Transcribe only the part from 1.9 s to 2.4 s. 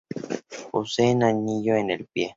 el pie.